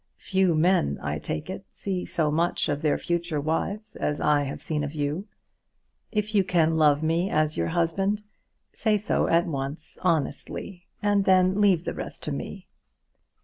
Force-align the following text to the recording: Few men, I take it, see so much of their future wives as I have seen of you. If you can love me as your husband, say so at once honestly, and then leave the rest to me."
Few 0.17 0.55
men, 0.55 0.97
I 0.99 1.19
take 1.19 1.47
it, 1.47 1.63
see 1.71 2.05
so 2.07 2.31
much 2.31 2.69
of 2.69 2.81
their 2.81 2.97
future 2.97 3.39
wives 3.39 3.95
as 3.95 4.19
I 4.19 4.45
have 4.45 4.59
seen 4.59 4.83
of 4.83 4.95
you. 4.95 5.27
If 6.11 6.33
you 6.33 6.43
can 6.43 6.75
love 6.75 7.03
me 7.03 7.29
as 7.29 7.55
your 7.55 7.67
husband, 7.67 8.23
say 8.73 8.97
so 8.97 9.27
at 9.27 9.45
once 9.45 9.99
honestly, 10.01 10.87
and 11.03 11.25
then 11.25 11.61
leave 11.61 11.85
the 11.85 11.93
rest 11.93 12.23
to 12.23 12.31
me." 12.31 12.65